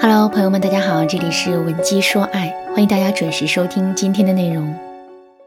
[0.00, 4.72] Hello，朋友们，大家好，这里是文姬说爱，欢迎大家准时收听今天的内容。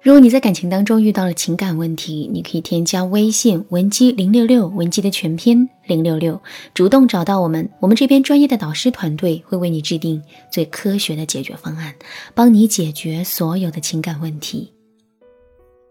[0.00, 6.40] 如果你在感情当中遇到了情感问题，你可以添加微信文姬零六六，文姬的全拼零六六，
[6.72, 11.92] 主动找到我们，我们这边专业的导师团队会为你制定最科学的解决方案，
[12.32, 14.72] 帮你解决所有的情感问题。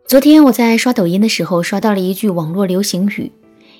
[0.08, 3.30] 昨天我在刷抖音的时候，刷到了一句网络流行语：“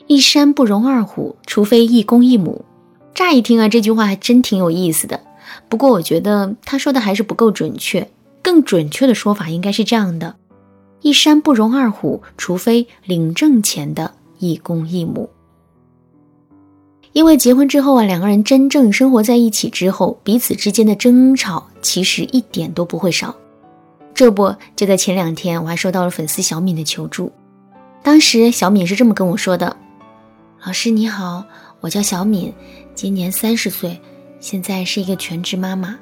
[0.08, 2.66] 一山不容二虎，除非一公一母。”
[3.16, 5.22] 乍一听啊，这句话还真挺有意思的。
[5.70, 8.12] 不过我觉得他说的还是不够准确，
[8.44, 10.36] 更准确的说法应该是这样的：
[11.02, 15.30] 一山不容二虎，除非领证前的一公一母。
[17.14, 23.34] 因为结婚之后啊，两个人真正生活在一起之后，彼此之间的争吵其实一点都不会少。
[24.14, 27.32] 这不就在前两天，我还收到了粉丝小敏的求助。
[28.04, 29.78] 当时小敏是这么跟我说的
[30.66, 31.46] ：“老师你好，
[31.86, 32.52] 我叫小敏。”
[32.96, 34.02] 今年三十岁，
[34.40, 36.00] 现在是一个全职妈妈。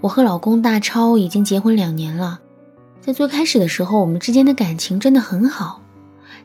[0.00, 2.40] 我和老公大超已经结婚两年了，
[3.00, 5.82] 在最开始的时候，我们之间的感情真的很好。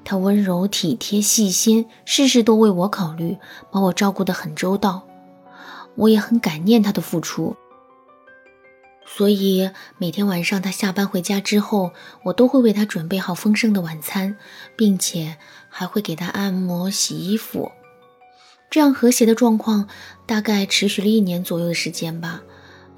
[0.03, 3.37] 他温柔体贴、细心，事事都为我考虑，
[3.71, 5.05] 把我照顾得很周到。
[5.93, 7.55] 我也很感念他的付出，
[9.05, 9.69] 所以
[9.99, 11.91] 每天晚上他下班回家之后，
[12.23, 14.35] 我都会为他准备好丰盛的晚餐，
[14.75, 15.37] 并且
[15.69, 17.71] 还会给他按摩、洗衣服。
[18.69, 19.87] 这样和谐的状况
[20.25, 22.41] 大概持续了一年左右的时间吧。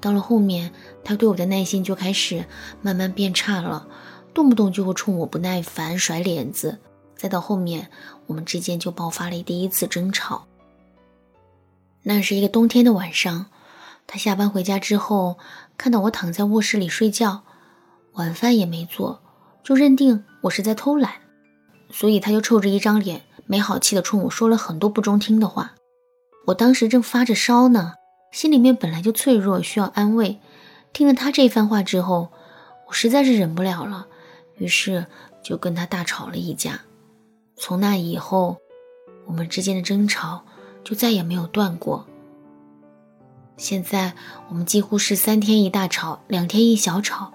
[0.00, 0.72] 到了后面，
[1.04, 2.44] 他对我的耐心就开始
[2.82, 3.88] 慢慢变差了，
[4.32, 6.78] 动不动就会冲我不耐烦、甩脸子。
[7.16, 7.90] 再到后面，
[8.26, 10.46] 我们之间就爆发了第一次争吵。
[12.04, 13.46] 那是一个冬天的晚上，
[14.06, 15.36] 他下班回家之后，
[15.76, 17.42] 看到我躺在卧室里睡觉，
[18.12, 19.20] 晚饭也没做，
[19.64, 21.14] 就认定我是在偷懒，
[21.90, 23.22] 所以他就臭着一张脸。
[23.48, 25.74] 没好气的冲我说了很多不中听的话，
[26.46, 27.94] 我当时正发着烧呢，
[28.30, 30.38] 心里面本来就脆弱，需要安慰。
[30.92, 32.28] 听了他这番话之后，
[32.86, 34.06] 我实在是忍不了了，
[34.56, 35.06] 于是
[35.42, 36.82] 就跟他大吵了一架。
[37.56, 38.58] 从那以后，
[39.24, 40.44] 我们之间的争吵
[40.84, 42.06] 就再也没有断过。
[43.56, 44.12] 现在
[44.50, 47.32] 我们几乎是三天一大吵，两天一小吵。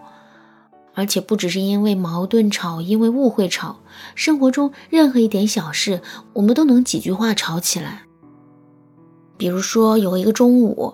[0.95, 3.79] 而且不只是因为矛盾吵，因为误会吵，
[4.15, 6.01] 生活中任何一点小事，
[6.33, 8.03] 我们都能几句话吵起来。
[9.37, 10.93] 比如说有一个中午，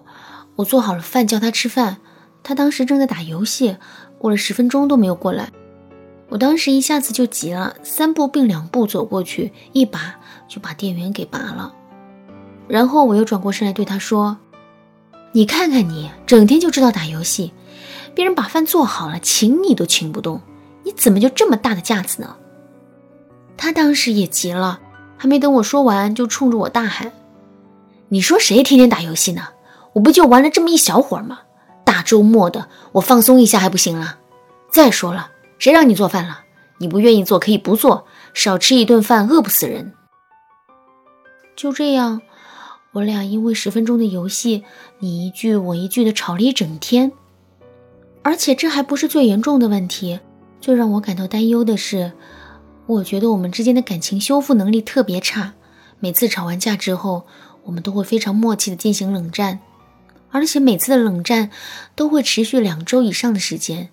[0.55, 1.97] 我做好了饭叫他吃饭，
[2.41, 3.75] 他当时正在打游戏，
[4.17, 5.51] 过了十分钟都没有过来，
[6.29, 10.17] 我当时一下子就急了，三步并两步走过去，一把
[10.47, 11.73] 就把电源给拔了，
[12.67, 14.37] 然后我又转过身来对他说
[15.33, 17.51] ：“你看看你，整天就知道打游戏。”
[18.19, 20.41] 别人把饭做好了，请你都请不动，
[20.83, 22.35] 你怎么就这么大的架子呢？
[23.55, 24.81] 他当时也急了，
[25.15, 27.13] 还没等我说完，就冲着我大喊
[28.11, 29.47] ：“你说谁天天打游戏呢？
[29.93, 31.39] 我不就玩了这么一小会儿吗？
[31.85, 34.17] 大周末的，我放松一下还不行了？
[34.69, 36.41] 再说了，谁让你做饭了？
[36.79, 39.93] 你不愿意做可以不做，少吃一顿饭饿不死人。”
[41.55, 42.21] 就这样，
[42.91, 44.65] 我俩因为十分钟的游戏，
[44.99, 47.13] 你一句我一句的吵了一整天。
[48.21, 50.19] 而且这还不是最严重的问题，
[50.61, 52.11] 最让我感到担忧的是，
[52.85, 55.53] 我觉得我们之间的感情修复能力特别差。
[55.99, 57.25] 每次吵完架之后，
[57.63, 59.59] 我们都会非常默契的进行冷战，
[60.31, 61.49] 而且每次的冷战
[61.95, 63.89] 都会持续两周以上的时间。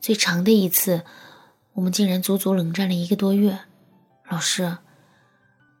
[0.00, 1.02] 最长的一次，
[1.74, 3.58] 我们竟然足足冷战了一个多月。
[4.28, 4.78] 老师，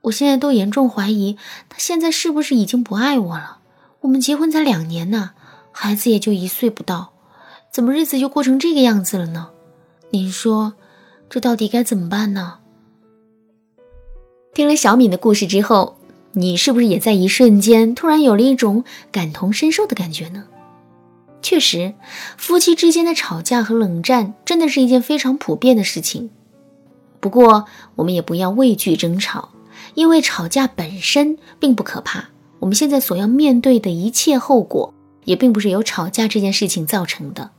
[0.02, 1.36] 我现在都严重怀疑
[1.68, 3.58] 他现在是不是已经不爱我了。
[4.00, 5.32] 我们结婚才两年呢，
[5.72, 7.12] 孩子也就一岁不到。
[7.76, 9.50] 怎么日子就过成这个样子了呢？
[10.08, 10.72] 您说，
[11.28, 12.60] 这到底该怎么办呢？
[14.54, 15.98] 听了小敏的故事之后，
[16.32, 18.82] 你是不是也在一瞬间突然有了一种
[19.12, 20.46] 感同身受的感觉呢？
[21.42, 21.92] 确实，
[22.38, 26.30] 夫妻之间的吵架和冷战真的是一件非常普遍的事情。
[27.20, 27.66] 不过，
[27.96, 29.50] 我们也不要畏惧争吵，
[29.92, 32.30] 因为吵架本身并不可怕。
[32.60, 37.50] 我们现在所要面对的一切后果，也并不是由吵架这件事情造成的。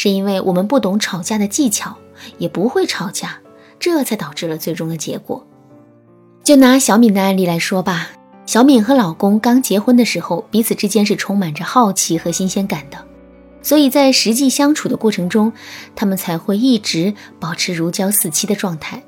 [0.00, 1.96] 是因为我们不懂吵架的技巧，
[2.38, 3.40] 也不会吵架，
[3.80, 5.44] 这才导致了最终的结果。
[6.44, 8.10] 就拿小敏的案例来说吧，
[8.46, 13.04] 小敏和老公刚结婚的时候，彼此之间是充满着好奇和新鲜感的，
[13.60, 15.52] 所以在实际相处的过程中，
[15.96, 19.02] 他们才会一直保持如胶似漆的状态。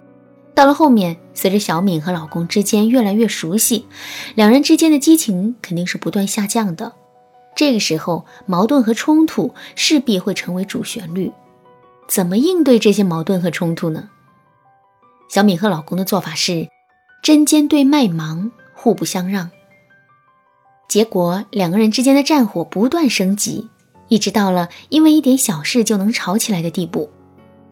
[0.56, 3.86] 到了后面，随着小敏和老公之间越来越熟悉，
[4.34, 6.94] 两人之间的激情肯定是不断下降的。
[7.54, 11.32] 这个时候，矛盾和冲突势必会成为主旋律。
[12.08, 14.08] 怎么应对这些矛盾和冲突呢？
[15.28, 16.68] 小敏和老公的做法是
[17.22, 19.50] 针尖对麦芒，互不相让。
[20.88, 23.68] 结果两个人之间的战火不断升级，
[24.08, 27.10] 一直到了因为一点小事就能吵起来的地步。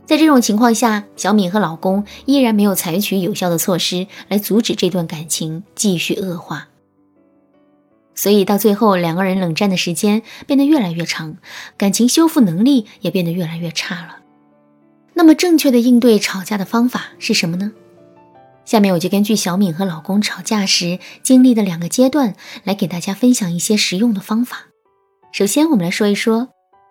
[0.06, 6.68] 在这种情况下，小敏和老公依然没有采取有效的措施来阻止这段感情继续恶化，
[8.18, 11.36] 所以到最后，两个人冷战的时间变得越来越长，
[11.76, 14.18] 感情修复能力也变得越来越差了。
[15.14, 17.70] 那么，正确的应对吵架的方法是什么呢？
[18.64, 22.34] 下面我就根据小敏和老公吵架时经历的两个阶段，
[22.64, 24.66] 来给大家分享一些实用的方法。
[25.30, 26.48] 首先，我们来说一说，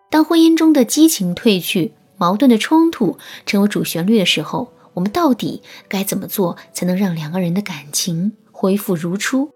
[0.09, 1.91] 当婚姻中的激情褪去。
[2.15, 9.51] 矛盾的冲突成为主旋律的时候，我们到底该怎么做才能让两个人的感情恢复如初？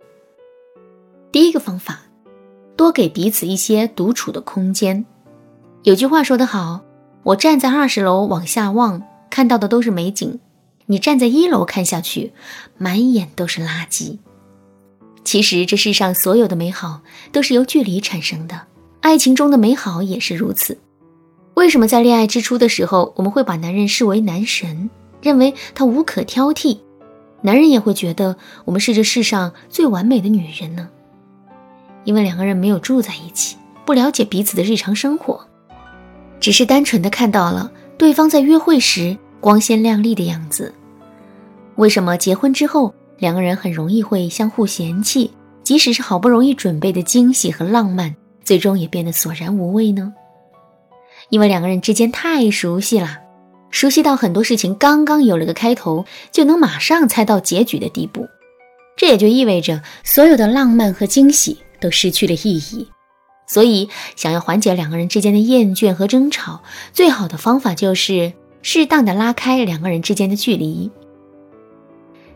[1.31, 2.01] 第一个方法，
[2.75, 5.06] 多给彼此一些独处的空间。
[5.83, 6.81] 有句话说得好
[7.24, 10.39] ：“我站在二十楼往下望，看到的都是美景；
[10.88, 12.33] 你站在一楼看下去，
[12.78, 14.18] 满眼都是垃圾。”
[15.24, 17.00] 其实，这世上所有的美好
[17.31, 18.63] 都是由距离产生的，
[19.00, 20.78] 爱情中的美好也是如此。
[21.54, 24.89] 为什么在恋爱之初的时候，我们会把男人视为男神，
[25.22, 26.80] 认为他无可挑剔？
[27.42, 28.36] 男人也会觉得
[28.66, 30.89] 我们是这世上最完美的女人呢？
[32.03, 35.39] 因为两个人没有住在一起，不了解彼此的日常生活，
[36.39, 40.74] 只是单纯的看到了对方在约会时光鲜亮丽的样子。
[41.75, 45.31] 为什么结婚之后，两个人很容易会相互嫌弃？
[45.63, 50.12] 即使是好不容易准备的惊喜和浪漫，最终也变得索然无味呢？
[51.30, 53.19] 因为两个人之间太熟悉了，
[53.69, 58.27] 熟悉到很多事情刚刚有了个开头，就能马上猜到结局的地步。
[58.97, 62.88] 这也就意味着所有的浪漫和惊喜都失去了意义。
[63.48, 66.62] 所以，想要缓解两个人之间的厌倦和争吵，
[66.94, 68.31] 最好的方法就是
[68.62, 70.89] 适当的拉开两个人之间的距离。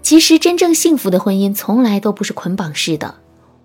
[0.01, 3.15] 其实，真正幸福的婚姻从来都不是捆绑式的。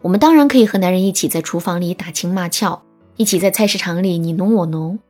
[0.02, 2.82] 我们当然可以和男人一起在厨房里打情骂俏，
[3.16, 5.00] 一起在菜市场里你侬我侬。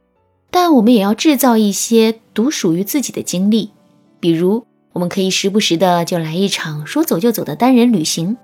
[0.50, 3.70] 但我们也要制造一些独属于自己的经历，
[4.18, 4.64] 比如，
[4.94, 8.36] 我们可以时不时的就来一场说走就走的单人旅行。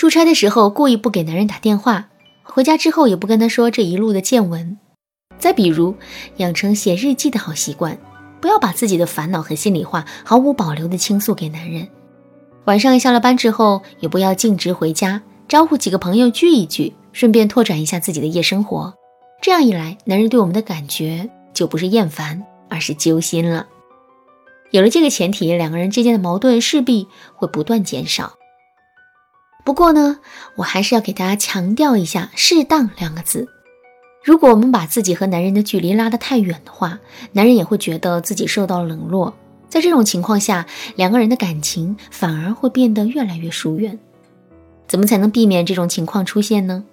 [0.00, 2.08] 出差的时候故意不给男人打电话，
[2.42, 4.78] 回家之后也不跟他说这一路的见闻。
[5.38, 5.94] 再比如，
[6.38, 7.98] 养成写日记的好习惯，
[8.40, 11.86] 不要把自己的烦恼和心里话毫无保留的倾诉给男人。
[12.64, 18.94] 晚上下了班之后，也不要径直回家，招呼几个朋友聚一聚，顺便拓展一下自己的夜生活。
[19.42, 23.66] 这样一来，男人对我们的感觉就不是厌烦，而是揪心了。
[24.70, 28.32] 有了这个前提，两个人之间的矛盾势必会不断减少。
[29.64, 30.18] 不过呢，
[30.56, 33.48] 我还是要给大家强调一下“适当”两个字。
[34.22, 36.98] 如果我们把自己和男人的距离拉得太远的话，
[37.32, 39.34] 男人也会觉得自己受到冷落。
[39.68, 40.66] 在这种情况下，
[40.96, 43.98] 两个人的感情反而会变得越来越疏远。
[44.86, 46.84] 怎么才能避免这种情况出现呢？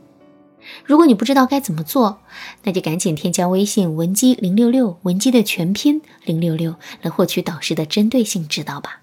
[0.86, 2.20] 如果你不知道该怎么做，
[2.64, 9.02] 那就赶紧添加微信文姬零六六，文姬的全拼零六六，来获取导师的针对性指导吧。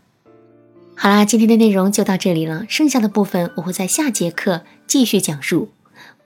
[0.96, 5.70] 好啦，今天的内容就到这里了，剩下的部分我会在下节课继续讲述。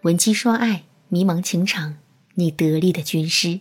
[0.03, 1.97] 闻鸡说爱，迷茫情场，
[2.35, 3.61] 你得力的军师。